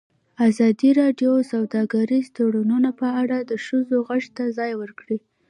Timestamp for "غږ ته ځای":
4.07-4.71